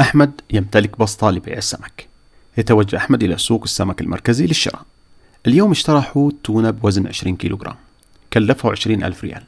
[0.00, 2.06] أحمد يمتلك بسطة لبيع السمك.
[2.58, 4.82] يتوجه أحمد إلى سوق السمك المركزي للشراء.
[5.46, 7.76] اليوم اشترى حوت تونة بوزن 20 كيلوغرام.
[8.32, 9.42] كلفه 20 ألف ريال.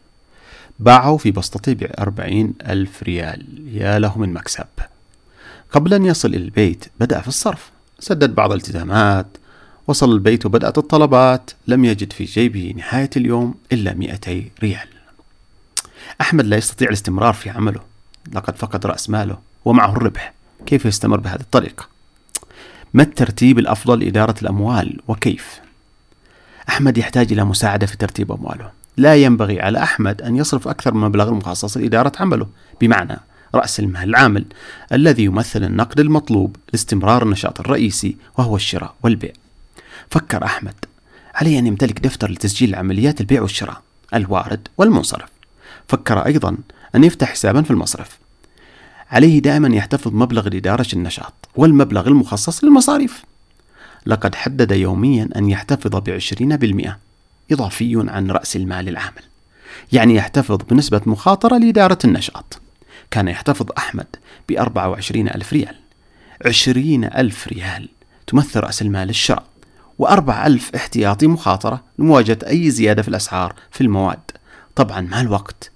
[0.78, 3.44] باعه في بسطته ب 40 ألف ريال.
[3.72, 4.66] يا له من مكسب.
[5.72, 7.70] قبل أن يصل إلى البيت بدأ في الصرف.
[7.98, 9.26] سدد بعض الالتزامات.
[9.86, 11.50] وصل البيت وبدأت الطلبات.
[11.66, 14.88] لم يجد في جيبه نهاية اليوم إلا 200 ريال.
[16.20, 17.80] أحمد لا يستطيع الاستمرار في عمله.
[18.32, 19.38] لقد فقد رأس ماله.
[19.64, 20.39] ومعه الربح.
[20.66, 21.88] كيف يستمر بهذه الطريقة؟
[22.94, 25.60] ما الترتيب الأفضل لإدارة الأموال وكيف؟
[26.68, 31.02] أحمد يحتاج إلى مساعدة في ترتيب أمواله لا ينبغي على أحمد أن يصرف أكثر من
[31.02, 32.46] المبلغ المخصص لإدارة عمله
[32.80, 33.18] بمعنى
[33.54, 34.44] رأس المال العامل
[34.92, 39.32] الذي يمثل النقد المطلوب لاستمرار النشاط الرئيسي وهو الشراء والبيع
[40.10, 40.74] فكر أحمد
[41.34, 43.82] عليه أن يمتلك دفتر لتسجيل عمليات البيع والشراء
[44.14, 45.28] الوارد والمنصرف
[45.88, 46.56] فكر أيضا
[46.94, 48.19] أن يفتح حسابا في المصرف
[49.10, 53.22] عليه دائما يحتفظ مبلغ لإدارة النشاط والمبلغ المخصص للمصاريف.
[54.06, 56.98] لقد حدد يوميا أن يحتفظ بعشرين بالمئة
[57.52, 59.22] إضافي عن رأس المال العامل.
[59.92, 62.60] يعني يحتفظ بنسبة مخاطرة لإدارة النشاط.
[63.10, 64.06] كان يحتفظ أحمد
[64.48, 65.74] بأربعة وعشرين ألف ريال.
[66.46, 67.88] عشرين ألف ريال
[68.26, 69.44] تمثل رأس المال الشراء
[69.98, 74.30] وأربع ألف احتياطي مخاطرة لمواجهة أي زيادة في الأسعار في المواد.
[74.76, 75.70] طبعا مع الوقت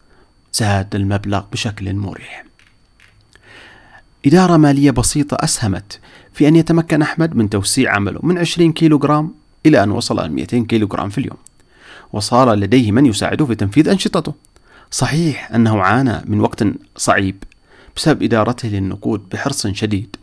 [0.53, 2.45] زاد المبلغ بشكل مريح.
[4.27, 6.01] إدارة مالية بسيطة أسهمت
[6.33, 9.35] في أن يتمكن أحمد من توسيع عمله من 20 كيلو جرام
[9.67, 11.37] إلى أن وصل إلى 200 كيلو جرام في اليوم.
[12.13, 14.35] وصار لديه من يساعده في تنفيذ أنشطته.
[14.91, 16.65] صحيح أنه عانى من وقت
[16.97, 17.43] صعيب
[17.97, 20.17] بسبب إدارته للنقود بحرص شديد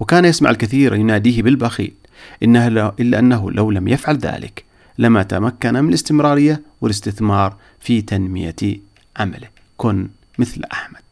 [0.00, 1.94] وكان يسمع الكثير يناديه بالبخيل
[2.42, 2.66] إنه
[3.00, 4.64] إلا أنه لو لم يفعل ذلك
[4.98, 8.80] لما تمكن من الاستمرارية والاستثمار في تنمية
[9.16, 9.48] عمله.
[9.76, 10.08] كن
[10.38, 11.03] مثل أحمد.